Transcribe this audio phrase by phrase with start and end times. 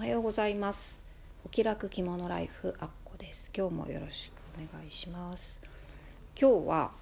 [0.00, 1.04] おはようございます。
[1.44, 3.52] お気楽着物ライフあっこです。
[3.54, 5.60] 今日もよろしくお願いします。
[6.40, 6.92] 今日は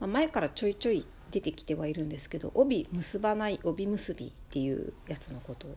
[0.00, 5.76] ま前からちょいちょい出てきてはいるんですけど帯結ばない帯結びっていうやつのことを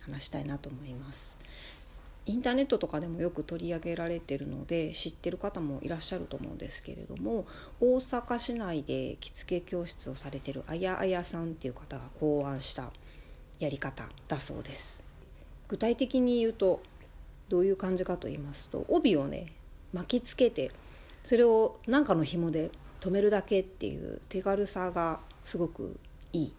[0.00, 1.36] 話したいなと思います。
[2.24, 7.44] インターネットとかでもよく取り上げられてるので知ってる方もいらっしゃると思うんですけれども
[7.78, 12.90] 大阪市内で着付け教室をされてるあやあやさんっていう方が考案した
[13.58, 15.13] やり方だそうです。
[15.68, 16.82] 具体的に言うと
[17.48, 19.46] どういう感じかと言いますと帯をね
[19.92, 20.70] 巻きつけて
[21.22, 22.70] それを何かの紐で
[23.00, 25.98] 留めるだけっていう手軽さがすごく
[26.32, 26.54] いい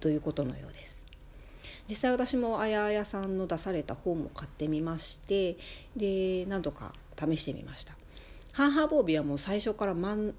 [0.00, 1.06] ということのようです。
[1.88, 5.56] 実際私もあやあやさんの出された本も買ってみまして
[5.96, 7.94] で何度か試してみました。
[8.52, 10.34] 半波防備はもう最初から真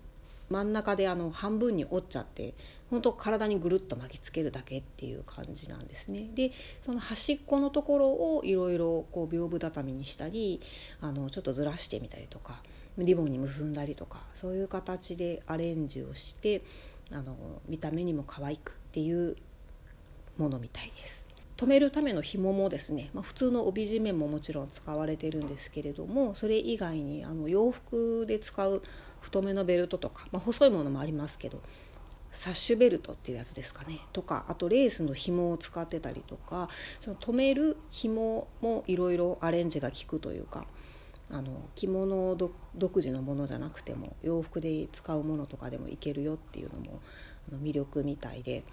[0.49, 2.54] 真ん中であの半分に折っちゃって
[2.91, 6.30] 本当体にぐるっと巻きつけるだけっていう感じなんですね。
[6.36, 6.52] で
[6.82, 10.59] その端っこのところをいろいろこう屏風畳にしたり
[10.99, 12.62] あのちょっとずらしてみたりとか
[12.98, 16.62] リボンに結んだりとかそういう形でアレンジをして
[17.12, 17.35] あの
[17.68, 19.38] 見た目にも可愛くっていう
[20.38, 21.32] ものみたいです。
[21.55, 28.82] 留めるための紐もですね、まあ、普通の帯締めももちろん使われてるんですけれどもそれ以外にあの洋服で使う
[29.20, 31.62] 太めのベルトとか、まあ、細いものもありますけど
[32.32, 33.99] サッシュベルトっていうやつですかね。
[34.13, 40.65] とかあとレースの紐を使ってたりとかその留める紐もいろいろアレンジが効くというか
[41.29, 46.99] あの着物独自のものじゃなくても洋服で使うものとかでもいけるよっていうのも
[47.49, 48.63] あの魅力みたいで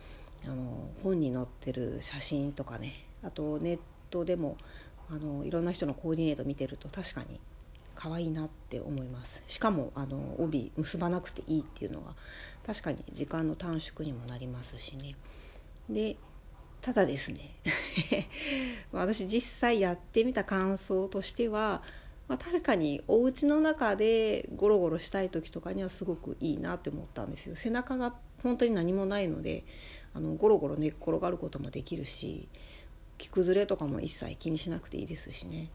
[0.45, 3.79] あの本に載ってる写真とかねあとネッ
[4.11, 4.57] トでも
[5.11, 7.41] あのいろんな人のコーディネート見てると確かに
[7.99, 9.43] 可愛いなって思います。
[9.49, 12.15] しかもあの帯結ばなくていいっていうのが
[12.65, 15.17] 確かに時間の短縮にもなりますしね。
[15.91, 16.17] で
[16.81, 17.57] ただですね
[18.93, 21.83] 私実際やってみた感想としては、
[22.29, 27.57] まあ、確かにお家の中でゴロゴロしたい時とかにはすごくいいなって思ったんですよ。
[27.57, 28.15] 背中が
[28.45, 29.65] 本当に何もないので
[30.15, 32.49] あのゴロゴロ寝っ転がることもできるし
[33.17, 35.73] 着崩れとかも一切気にしなくていいですしね。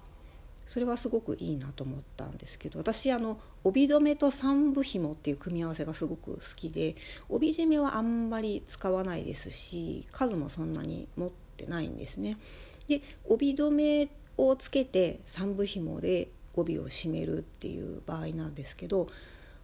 [0.73, 6.95] それはすごくいいなと思ったんですけど私あの帯留めと三部紐っていう組み合わせがすごく好きで
[7.29, 12.39] 帯締めはあんまり使わないですし数もそんなに持ってないんですね。
[12.87, 13.69] で帯留
[14.05, 19.09] めをつけて三部紐で帯を締めるっていう場合なんですけど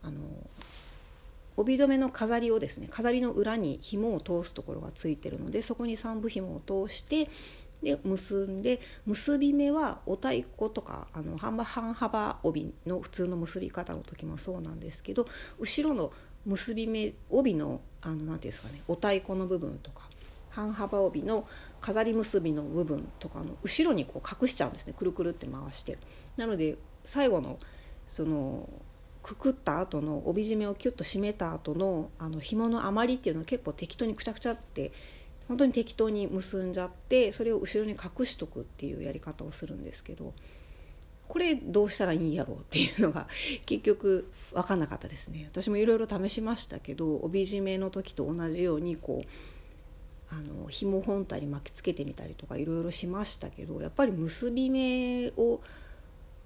[0.03, 0.19] あの
[1.57, 7.29] 帯留めの飾りをですね飾りの裏に紐を通すところがついてるのでそこに三部紐を通して
[7.81, 15.27] で結んで結び目はお太鼓とかあの半幅帯の普通の結び方の時もそうなんですけど
[15.59, 16.11] 後ろの
[16.45, 20.09] 結び目帯のあのなんていうんですかねお太鼓の部分とか
[20.49, 21.47] 半幅帯の
[21.79, 25.97] 飾り結びの部分とかの後ろにこう隠しちゃうんですねくるくるって回して
[26.37, 27.59] なので最後の
[28.07, 28.67] その
[29.21, 34.91] くくった後の帯締めをキュッと締めた後のあの紐の余りっていうのは結構適当にくちゃくちゃって
[35.49, 40.33] 本当に適当に結んじゃってそれを後ろに隠しとくっていうやり方をするんですけど
[41.27, 43.27] これどうしたらいいんやろうっていうのが
[43.65, 45.49] 結局分かんなかったですね。
[45.51, 49.27] 私もいろいろ試しましたけど帯締めの時と同じようにこう
[50.31, 55.61] あの紐本体に巻きつけてみたりとかいろいろしましたけどやっぱり結び目を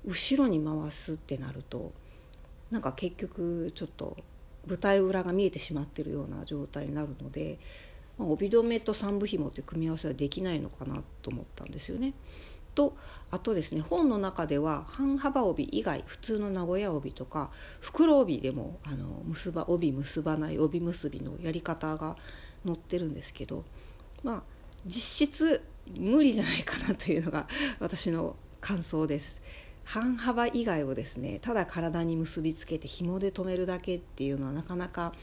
[0.05, 1.91] 後ろに回すってなると
[2.71, 4.15] なんか結局ちょっと
[4.65, 7.59] 舞台裏が見えてしまってるような状態になるので
[8.17, 12.13] まあ、帯留めと三部紐って組み合わせはできないのかなと思ったんですよね。
[12.75, 12.95] と
[13.31, 22.17] あとですね本の中では半幅帯以外普通の名古屋帯とか袋帯でもあの結ば帯結ばない帯結びのやり方が
[22.65, 23.63] 載ってるんですけど
[24.23, 24.43] まあ
[24.85, 25.63] 実質
[25.97, 27.47] 無理じゃないかなというのが
[27.79, 29.41] 私の感想です。
[29.85, 35.13] 半幅以外をですねただ体に結びつけて紐で留めるだけっていうのはなかなか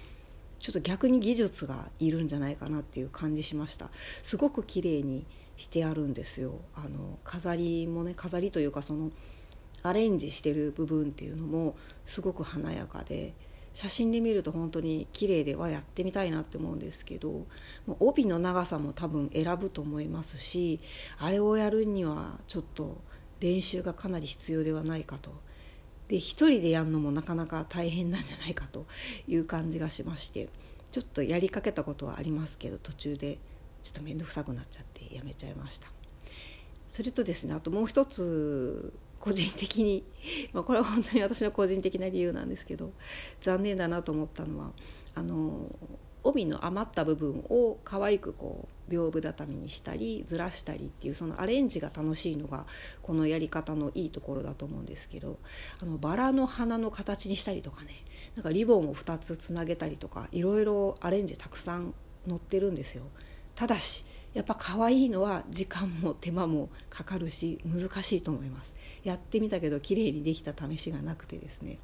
[0.61, 3.91] ちょっと逆に技術がいるんじゃないかなっていう感じしました。
[4.23, 5.27] すごく綺麗に
[5.57, 6.61] してあるんですよ。
[6.75, 9.11] あの飾りもね飾りというかその
[9.83, 13.35] アレンジしてる部分っていうのもすごく華やかで
[13.73, 17.47] 写真で見ると本当に綺麗ではやってみたいなって思うんですけど
[17.99, 20.81] 帯の長さも多分選ぶと思いますし
[21.19, 22.99] あれをやるにはちょっと
[23.41, 25.31] 練習がかなり必要ではないかと
[26.11, 28.85] で一人でやるのもなかなか大変なんじゃないかと
[29.29, 30.49] いう感じがしまして
[30.91, 33.39] ちょっとやりかけたことはありますけど途中で
[33.85, 35.89] ちょっと面倒くさくなっちゃってやめちゃいました。
[36.89, 40.05] それとですねあともう一つ個人的に、
[40.53, 42.93] まあ、これは本当に私の個人的な理由なんですけど
[43.41, 44.73] 残念だなと思ったのは
[45.15, 45.71] あの
[46.23, 52.67] 帯の余った部分を可愛くこう屏風畳にしたりずらしたりっていうそのアレンジが楽しいのが
[53.03, 55.39] このやり方のいいところだと思うんですけど
[55.81, 57.91] あのバラの花の形にしたりとかね
[58.35, 61.95] なんかリボンを2つつなげたりとかいろいろアレンジたくさん
[62.29, 63.05] 載ってるんですよ。
[63.55, 71.79] ただしやっぱ可愛いのは時間も手間もかかるし難しいと思いますやってみたけど綺麗にできた試しがなくてですね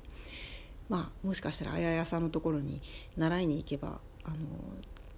[0.88, 2.80] まあもしかしたらあややさんのところに
[3.16, 4.36] 習いに行けばあの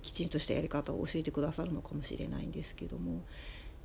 [0.02, 3.22] きちんとしたやり方を教えてくださるのかもしれないんですけども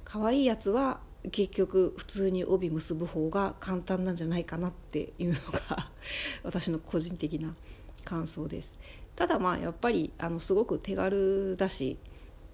[0.03, 0.99] 可愛いやつは
[1.31, 5.39] 結局普通に帯結ぶ方が簡単なんじゃないかなっていうの
[5.69, 5.89] が
[6.43, 7.55] 私の個人的な
[8.03, 8.77] 感想です
[9.15, 11.97] ただまあやっぱりあのすごく手軽だし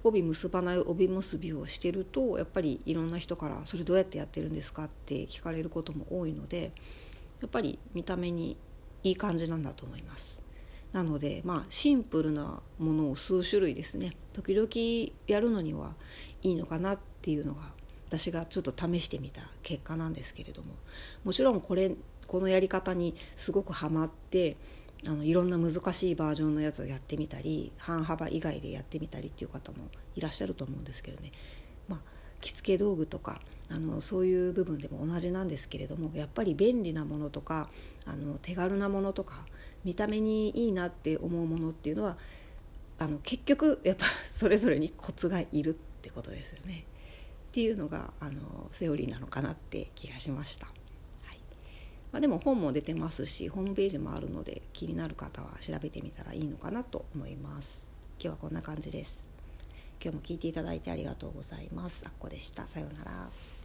[0.04, 6.72] 帯結ばない帯結びをしてるとやっぱりいろんな人から「それどうやってやってるんですか?」って聞かれることも多いので
[7.42, 8.58] やっぱり見た目に
[9.04, 10.49] いい感じなんだと思います。
[10.92, 14.14] なのでまあシンプルなものを数種類ですね。
[14.34, 15.96] 時々やるのには
[16.42, 17.62] いいのかなっていうのが
[18.08, 20.74] 私がちょっと試してみた結果なんですけれども。
[21.24, 21.92] もちろんこれ
[22.28, 24.56] このやり方にすごくハマって
[25.08, 31.32] あのいろんな難しいバージョンのやつをやってみたり半幅以外でやってみたりっていう方もいらっしゃると思うんですけどね、
[31.88, 32.00] まあ、
[32.42, 33.42] 着付け道具とか
[33.72, 37.70] あのそういう部分でも同じなんですけれどもやっぱり便利なものとか
[38.06, 39.46] あの手軽なものとか
[39.84, 42.18] 見た目にいいなって思うものっていうのは
[42.98, 46.86] あの結局やっぱそれぞれにコツがいるってことですよね。
[47.50, 50.68] っていうのがあのセオリーなのかなって気がしました。
[50.68, 50.72] は
[51.34, 51.40] い。
[52.12, 57.90] まあ、でも本も出てますしホームページもあるので気になる方は調べてみたらいいのかなと思います。
[58.20, 59.32] 今日はこんな感じです。
[60.02, 62.04] 今日も聞いていただいてありがとうございます。
[62.06, 62.68] あっこでした。
[62.68, 63.59] さようなら。